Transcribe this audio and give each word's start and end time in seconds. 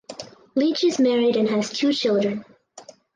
Leach 0.55 0.83
is 0.83 0.97
married 0.97 1.35
and 1.35 1.47
has 1.49 1.69
two 1.69 1.93
children. 1.93 2.43